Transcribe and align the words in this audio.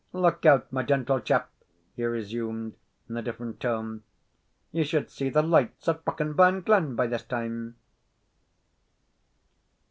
Look 0.13 0.47
out, 0.47 0.73
my 0.73 0.81
gentle 0.81 1.19
chap," 1.19 1.51
he 1.95 2.03
resumed, 2.05 2.73
in 3.07 3.15
a 3.17 3.21
different 3.21 3.59
tone; 3.59 4.01
"ye 4.71 4.83
should 4.83 5.11
see 5.11 5.29
the 5.29 5.43
lights 5.43 5.87
at 5.87 6.03
Brokenburn 6.03 6.61
Glen 6.61 6.95
by 6.95 7.05
this 7.05 7.21
time." 7.23 7.75